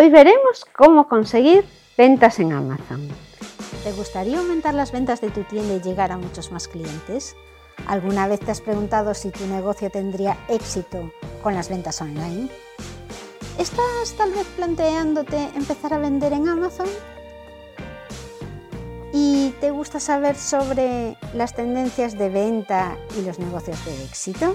[0.00, 1.64] Hoy veremos cómo conseguir
[1.96, 3.08] ventas en Amazon.
[3.82, 7.34] ¿Te gustaría aumentar las ventas de tu tienda y llegar a muchos más clientes?
[7.88, 11.10] ¿Alguna vez te has preguntado si tu negocio tendría éxito
[11.42, 12.48] con las ventas online?
[13.58, 16.86] ¿Estás tal vez planteándote empezar a vender en Amazon?
[19.12, 24.54] ¿Y te gusta saber sobre las tendencias de venta y los negocios de éxito?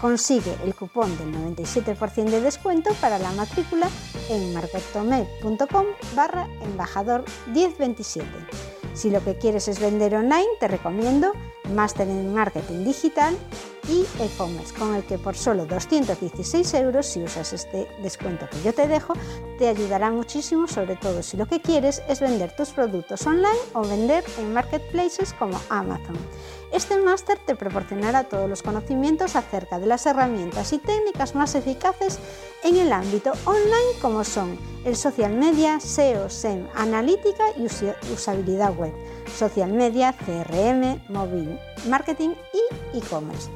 [0.00, 3.88] Consigue el cupón del 97% de descuento para la matrícula
[4.30, 8.26] en marketome.com barra embajador 1027.
[8.94, 11.32] Si lo que quieres es vender online, te recomiendo
[11.74, 13.36] Máster en Marketing Digital
[13.88, 18.72] y e-commerce, con el que por solo 216 euros, si usas este descuento que yo
[18.72, 19.14] te dejo,
[19.58, 23.82] te ayudará muchísimo, sobre todo si lo que quieres es vender tus productos online o
[23.82, 26.16] vender en marketplaces como Amazon.
[26.72, 32.20] Este máster te proporcionará todos los conocimientos acerca de las herramientas y técnicas más eficaces
[32.62, 37.66] en el ámbito online como son el social media, SEO, SEM, analítica y
[38.12, 38.92] usabilidad web,
[39.36, 43.50] social media, CRM, móvil marketing y e-commerce.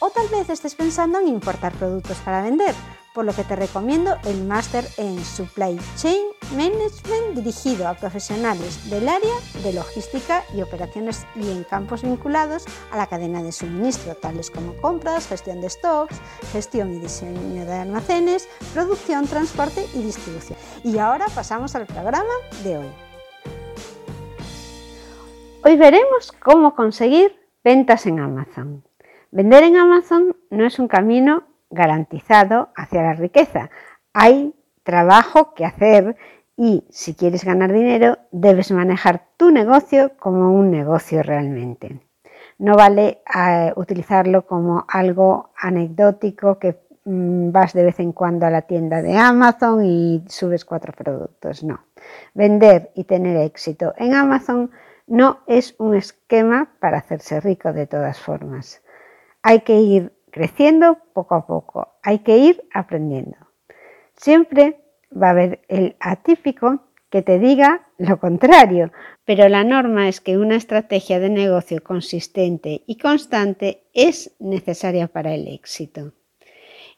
[0.00, 2.74] O tal vez estés pensando en importar productos para vender,
[3.14, 6.26] por lo que te recomiendo el máster en Supply Chain
[6.56, 12.96] Management dirigido a profesionales del área de logística y operaciones y en campos vinculados a
[12.96, 18.48] la cadena de suministro, tales como compras, gestión de stocks, gestión y diseño de almacenes,
[18.74, 20.58] producción, transporte y distribución.
[20.82, 22.34] Y ahora pasamos al programa
[22.64, 22.90] de hoy.
[25.62, 28.82] Hoy veremos cómo conseguir ventas en Amazon.
[29.30, 33.70] Vender en Amazon no es un camino garantizado hacia la riqueza.
[34.12, 36.16] Hay trabajo que hacer
[36.62, 42.02] y si quieres ganar dinero debes manejar tu negocio como un negocio realmente.
[42.58, 48.50] No vale eh, utilizarlo como algo anecdótico que mm, vas de vez en cuando a
[48.50, 51.64] la tienda de Amazon y subes cuatro productos.
[51.64, 51.80] No.
[52.34, 54.70] Vender y tener éxito en Amazon
[55.06, 58.82] no es un esquema para hacerse rico de todas formas.
[59.42, 63.38] Hay que ir creciendo poco a poco, hay que ir aprendiendo.
[64.14, 64.78] Siempre
[65.10, 68.92] va a haber el atípico que te diga lo contrario,
[69.24, 75.34] pero la norma es que una estrategia de negocio consistente y constante es necesaria para
[75.34, 76.12] el éxito.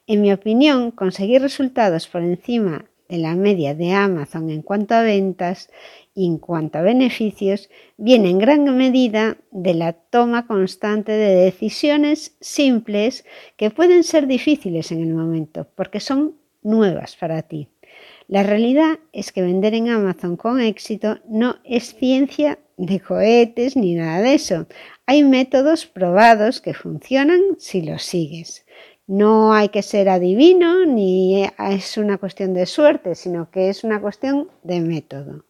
[0.05, 5.01] En mi opinión, conseguir resultados por encima de la media de Amazon en cuanto a
[5.01, 5.69] ventas
[6.15, 12.35] y en cuanto a beneficios viene en gran medida de la toma constante de decisiones
[12.39, 13.25] simples
[13.57, 17.72] que pueden ser difíciles en el momento porque son nuevas para ti.
[18.27, 23.95] La realidad es que vender en Amazon con éxito no es ciencia de cohetes ni
[23.95, 24.67] nada de eso.
[25.05, 28.65] Hay métodos probados que funcionan si los sigues.
[29.05, 33.99] No hay que ser adivino ni es una cuestión de suerte, sino que es una
[33.99, 35.43] cuestión de método.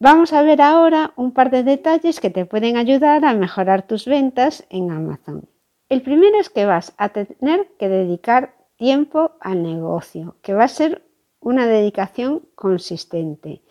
[0.00, 4.06] Vamos a ver ahora un par de detalles que te pueden ayudar a mejorar tus
[4.06, 5.48] ventas en Amazon.
[5.88, 10.68] El primero es que vas a tener que dedicar tiempo al negocio, que va a
[10.68, 11.02] ser
[11.40, 13.62] una dedicación consistente.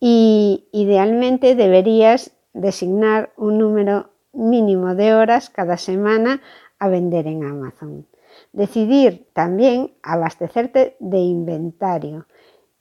[0.00, 6.42] Y idealmente deberías designar un número mínimo de horas cada semana
[6.78, 8.06] a vender en Amazon.
[8.52, 12.26] Decidir también abastecerte de inventario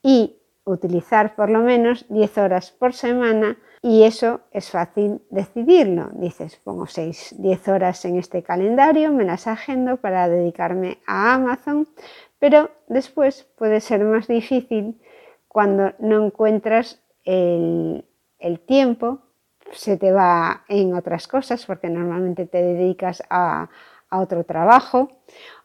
[0.01, 6.09] y utilizar por lo menos 10 horas por semana y eso es fácil decidirlo.
[6.13, 11.89] Dices, pongo 6, 10 horas en este calendario, me las agendo para dedicarme a Amazon,
[12.39, 15.01] pero después puede ser más difícil
[15.49, 18.05] cuando no encuentras el,
[18.65, 19.19] tiempo,
[19.73, 23.69] se te va en otras cosas porque normalmente te dedicas a
[24.09, 25.09] otro trabajo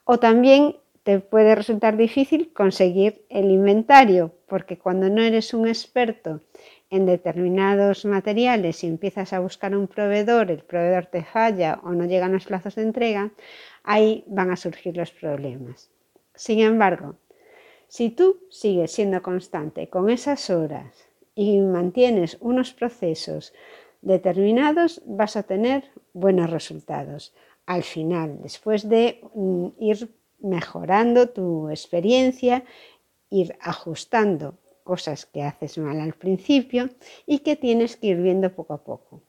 [0.04, 6.40] o también te puede resultar difícil conseguir el inventario, porque cuando no eres un experto
[6.90, 12.06] en determinados materiales y empiezas a buscar un proveedor, el proveedor te falla o no
[12.06, 13.30] llegan los plazos de entrega,
[13.82, 15.90] ahí van a surgir los problemas.
[16.34, 17.16] Sin embargo,
[17.88, 23.52] si tú sigues siendo constante con esas horas y mantienes unos procesos
[24.02, 27.34] determinados, vas a tener buenos resultados.
[27.66, 32.64] Al final, después de mm, ir mejorando tu experiencia,
[33.30, 34.54] ir ajustando
[34.88, 36.88] cosas que haces mal al principio
[37.26, 39.20] y que tienes que ir viendo poco a poco.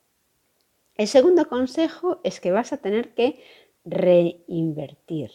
[0.96, 3.42] El segundo consejo es que vas a tener que
[3.84, 5.30] reinvertir.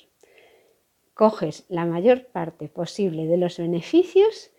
[1.13, 4.49] Coges la mayor parte posible de los beneficios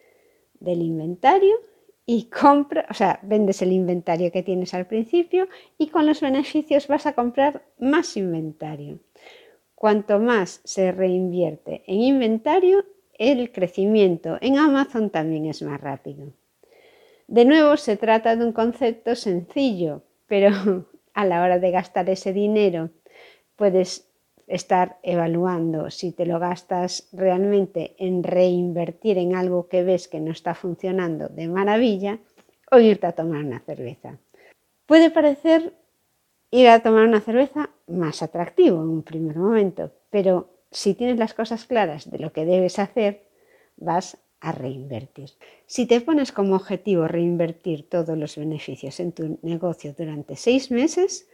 [0.61, 1.57] del inventario
[2.07, 5.49] y compra, o sea, vendes el inventario que tienes al principio
[5.79, 9.01] y con los beneficios vas a comprar más inventario.
[9.75, 12.85] Cuanto más se reinvierte en inventario,
[13.19, 16.33] el crecimiento en Amazon también es más rápido.
[17.29, 20.51] De nuevo, se trata de un concepto sencillo, pero
[21.15, 22.91] a la hora de gastar ese dinero
[23.57, 24.09] puedes
[24.47, 30.31] estar evaluando si te lo gastas realmente en reinvertir en algo que ves que no
[30.31, 32.19] está funcionando de maravilla
[32.71, 34.19] o irte a tomar una cerveza.
[34.87, 35.73] Puede parecer
[36.53, 41.35] ir a tomar una cerveza más atractivo en un primer momento, pero si tienes las
[41.35, 43.27] cosas claras de lo que debes hacer,
[43.77, 45.31] vas a reinvertir.
[45.67, 51.29] Si te pones como objetivo reinvertir todos los beneficios en tu negocio durante seis meses,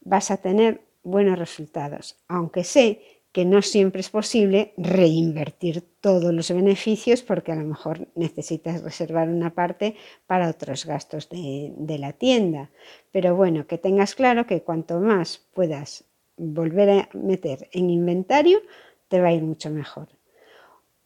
[0.00, 3.00] vas a tener buenos resultados, aunque sé
[3.32, 9.28] que no siempre es posible reinvertir todos los beneficios porque a lo mejor necesitas reservar
[9.28, 9.96] una parte
[10.26, 12.70] para otros gastos de, la tienda.
[13.12, 16.04] Pero bueno, que tengas claro que cuanto más puedas
[16.38, 18.60] volver a meter en inventario,
[19.08, 20.08] te va a ir mucho mejor.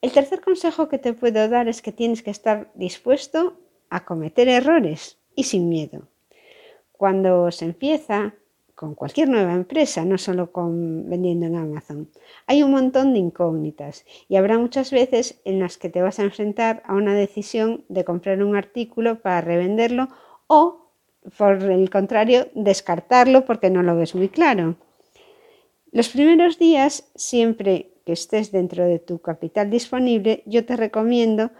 [0.00, 3.56] El tercer consejo que te puedo dar es que tienes que estar dispuesto
[3.88, 6.08] a cometer errores y sin miedo.
[6.92, 8.34] Cuando se empieza
[8.74, 12.08] con cualquier nueva empresa, no solo con vendiendo en Amazon,
[12.48, 16.24] hay un montón de incógnitas y habrá muchas veces en las que te vas a
[16.24, 20.08] enfrentar a una decisión de comprar un artículo para revenderlo
[20.48, 20.90] o,
[21.38, 24.74] por el contrario, descartarlo porque no lo ves muy claro.
[25.92, 31.50] Los primeros días, siempre que estés dentro de tu capital disponible, yo te recomiendo,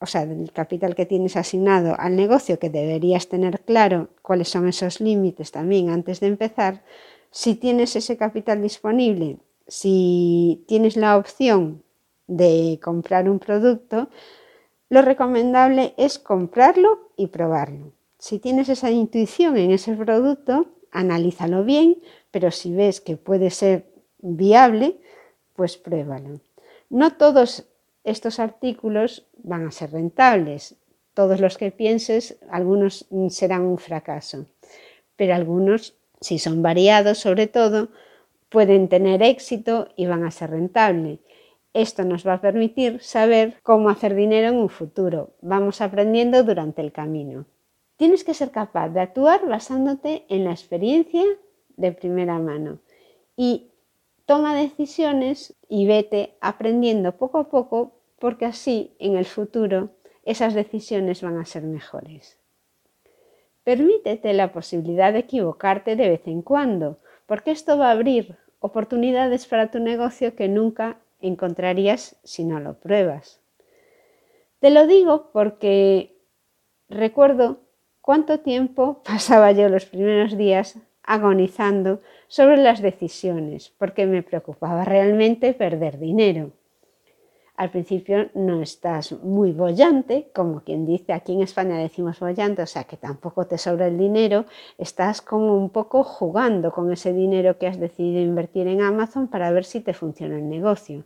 [0.00, 4.66] o sea, del capital que tienes asignado al negocio, que deberías tener claro cuáles son
[4.66, 6.82] esos límites también antes de empezar,
[7.30, 9.38] si tienes ese capital disponible,
[9.68, 11.84] si tienes la opción
[12.26, 14.08] de comprar un producto,
[14.88, 17.92] lo recomendable es comprarlo y probarlo.
[18.18, 21.98] Si tienes esa intuición en ese producto, analízalo bien,
[22.30, 23.86] pero si ves que puede ser
[24.18, 25.00] viable,
[25.54, 26.40] pues pruébalo.
[26.88, 27.66] No todos
[28.04, 30.76] estos artículos van a ser rentables.
[31.14, 34.46] Todos los que pienses, algunos serán un fracaso,
[35.16, 37.88] pero algunos, si son variados sobre todo,
[38.48, 41.18] pueden tener éxito y van a ser rentables.
[41.72, 45.30] Esto nos va a permitir saber cómo hacer dinero en un futuro.
[45.40, 47.46] Vamos aprendiendo durante el camino.
[48.00, 51.22] Tienes que ser capaz de actuar basándote en la experiencia
[51.76, 52.78] de primera mano
[53.36, 53.72] y
[54.24, 59.90] toma decisiones y vete aprendiendo poco a poco porque así en el futuro
[60.24, 62.38] esas decisiones van a ser mejores.
[63.64, 69.46] Permítete la posibilidad de equivocarte de vez en cuando, porque esto va a abrir oportunidades
[69.46, 73.42] para tu negocio que nunca encontrarías si no lo pruebas.
[74.58, 76.16] Te lo digo porque
[76.88, 77.60] recuerdo
[78.10, 85.54] cuánto tiempo pasaba yo los primeros días agonizando sobre las decisiones, porque me preocupaba realmente
[85.54, 86.50] perder dinero.
[87.54, 92.66] Al principio no estás muy bollante, como quien dice, aquí en España decimos bollante, o
[92.66, 97.58] sea que tampoco te sobra el dinero, estás como un poco jugando con ese dinero
[97.58, 101.04] que has decidido invertir en Amazon para ver si te funciona el negocio.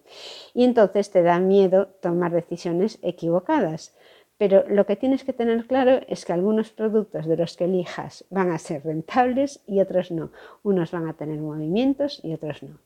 [0.54, 3.94] Y entonces te da miedo tomar decisiones equivocadas.
[4.36, 8.24] Pero lo que tienes que tener claro es que algunos productos de los que elijas
[8.30, 10.30] van a ser rentables y otros no.
[10.62, 12.78] Unos van a tener movimientos y otros no.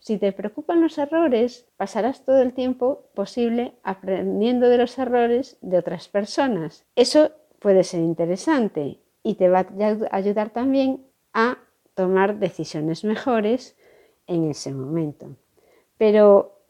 [0.00, 5.78] Si te preocupan los errores, pasarás todo el tiempo posible aprendiendo de los errores de
[5.78, 6.84] otras personas.
[6.96, 11.58] Eso puede ser interesante y te va a ayudar también a
[11.94, 13.76] tomar decisiones mejores
[14.26, 15.36] en ese momento.
[15.98, 16.61] Pero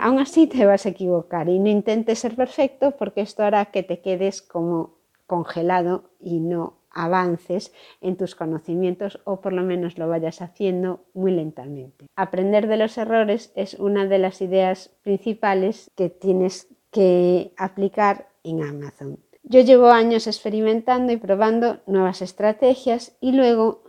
[0.00, 3.82] aún así te vas a equivocar y no intentes ser perfecto porque esto hará que
[3.82, 10.08] te quedes como congelado y no avances en tus conocimientos o por lo menos lo
[10.08, 12.06] vayas haciendo muy lentamente.
[12.16, 18.62] Aprender de los errores es una de las ideas principales que tienes que aplicar en
[18.62, 19.18] Amazon.
[19.42, 23.82] Yo llevo años experimentando y probando nuevas estrategias y luego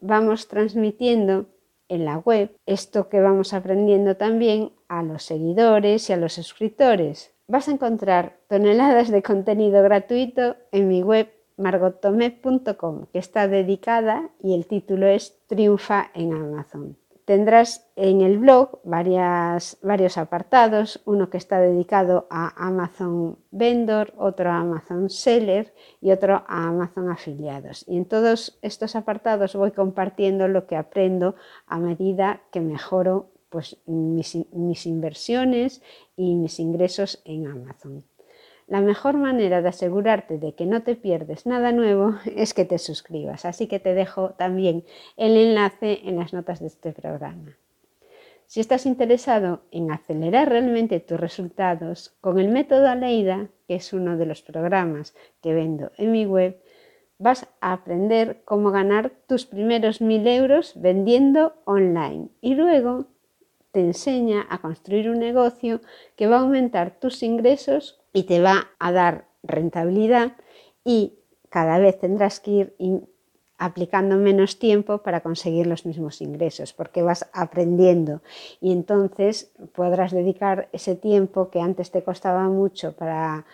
[0.00, 1.46] vamos transmitiendo
[1.88, 7.32] en la web esto que vamos aprendiendo también a los seguidores y a los suscriptores.
[7.46, 14.54] Vas a encontrar toneladas de contenido gratuito en mi web margotome.com, que está dedicada y
[14.54, 16.96] el título es Triunfa en Amazon.
[17.24, 24.58] Tendrás en el blog varios apartados, uno que está dedicado a Amazon Vendor, otro a
[24.58, 27.84] Amazon Seller y otro a Amazon Afiliados.
[27.86, 31.36] Y en todos estos apartados voy compartiendo lo que aprendo
[31.68, 35.82] a medida que mejoro pues, mis inversiones
[36.16, 38.04] y mis ingresos en Amazon.
[38.70, 42.78] La mejor manera de asegurarte de que no te pierdes nada nuevo es que te
[42.78, 44.84] suscribas, así que te dejo también
[45.16, 47.56] el enlace en las notas de este programa.
[48.46, 54.16] Si estás interesado en acelerar realmente tus resultados con el método Aleida, que es uno
[54.16, 56.60] de los programas que vendo en mi web,
[57.18, 63.06] vas a aprender cómo ganar tus primeros mil euros vendiendo online y luego
[63.72, 65.80] te enseña a construir un negocio
[66.16, 70.32] que va a aumentar tus ingresos y te va a dar rentabilidad
[70.84, 73.08] y cada vez tendrás que ir
[73.58, 78.22] aplicando menos tiempo para conseguir los mismos ingresos, porque vas aprendiendo.
[78.60, 83.44] Y entonces podrás dedicar ese tiempo que antes te costaba mucho para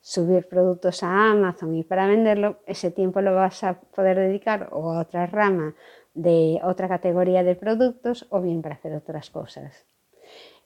[0.00, 4.92] subir productos a Amazon y para venderlo, ese tiempo lo vas a poder dedicar o
[4.92, 5.74] a otra rama
[6.16, 9.84] de otra categoría de productos o bien para hacer otras cosas.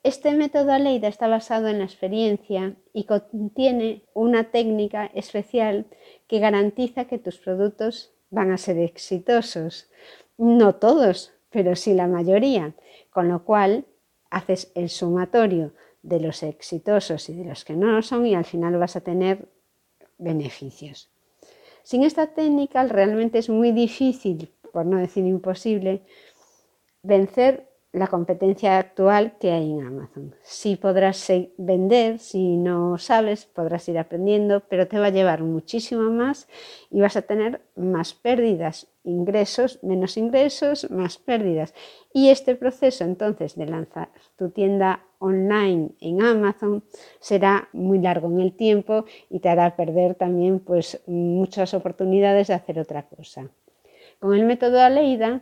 [0.02, 5.87] Este método Aleida está basado en la experiencia y contiene una técnica especial
[6.26, 9.90] que garantiza que tus productos van a ser exitosos.
[10.38, 12.75] No todos, pero sí la mayoría,
[13.11, 13.85] con lo cual
[14.30, 18.47] haces el sumatorio de los exitosos y de los que no lo son y al
[18.47, 19.49] final vas a tener
[20.16, 21.11] beneficios.
[21.83, 26.02] Sin esta técnica realmente es muy difícil, por no decir imposible,
[27.02, 30.34] vencer la competencia actual que hay en Amazon.
[30.42, 31.26] Sí podrás
[31.58, 36.46] vender, si no sabes, podrás ir aprendiendo, pero te va a llevar muchísimo más
[36.90, 41.74] y vas a tener más pérdidas, ingresos, menos ingresos, más pérdidas.
[42.12, 46.84] Y este proceso entonces de lanzar tu tienda online en Amazon
[47.18, 52.54] será muy largo en el tiempo y te hará perder también pues muchas oportunidades de
[52.54, 53.50] hacer otra cosa.
[54.20, 55.40] Con el método Aleida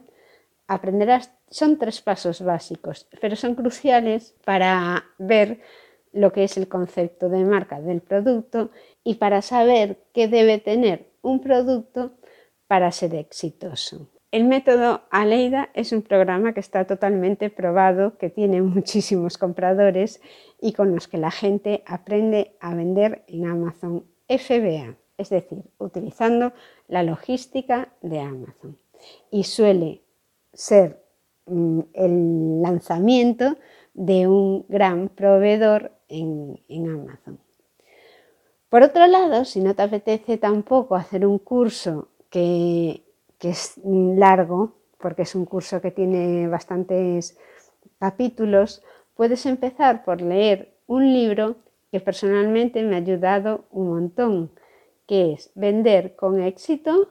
[0.68, 5.60] aprenderás, son tres pasos básicos, pero son cruciales para ver
[6.12, 8.70] lo que es el concepto de marca del producto
[9.02, 12.12] y para saber qué debe tener un producto
[12.66, 14.08] para ser exitoso.
[14.30, 20.20] El método Aleida es un programa que está totalmente probado, que tiene muchísimos compradores
[20.60, 26.52] y con los que la gente aprende a vender en Amazon FBA, es decir, utilizando
[26.86, 28.78] la logística de Amazon.
[29.30, 30.02] Y suele
[30.52, 31.02] ser
[31.46, 33.56] mm, el lanzamiento
[33.94, 37.38] de un gran proveedor en, Amazon.
[38.70, 43.02] Por otro lado, si no te apetece tampoco hacer un curso que,
[43.38, 47.38] que es largo, porque es un curso que tiene bastantes
[47.98, 48.82] capítulos,
[49.14, 51.56] puedes empezar por leer un libro
[51.90, 54.50] que personalmente me ha ayudado un montón,
[55.08, 57.08] que es Vender con éxito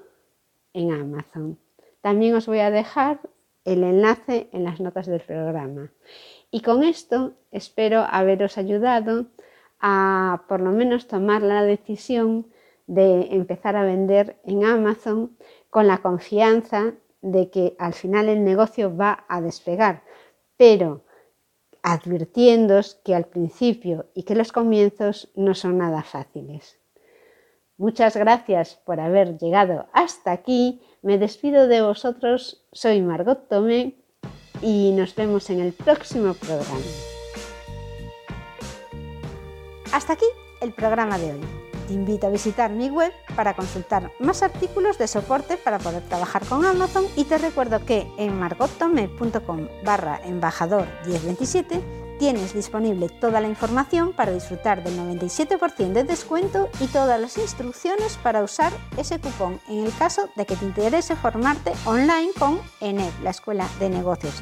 [0.72, 1.60] en Amazon.
[2.00, 3.20] También os voy a dejar
[3.66, 5.92] el enlace en las notas del programa.
[6.52, 9.26] Y con esto espero haberos ayudado
[9.82, 12.48] a por lo menos tomar la decisión
[12.86, 15.36] de empezar a vender en Amazon
[15.70, 20.04] con la confianza de que al final el negocio va a despegar,
[20.56, 21.04] pero
[21.82, 26.80] advirtiéndos que al principio y que los comienzos no son nada fáciles.
[27.78, 33.96] Muchas gracias por haber llegado hasta aquí me despido de vosotros, soy Margot Tomé
[34.62, 36.80] y nos vemos en el próximo programa.
[39.94, 40.26] Hasta aquí
[40.60, 41.42] el programa de hoy.
[41.88, 46.46] Te invito a visitar mi web para consultar más artículos de soporte para poder trabajar
[46.46, 53.48] con Amazon y te recuerdo que en margottome.com barra embajador 1027 Tienes disponible toda la
[53.48, 59.60] información para disfrutar del 97% de descuento y todas las instrucciones para usar ese cupón
[59.70, 64.42] en el caso de que te interese formarte online con ENEP, la Escuela de Negocios.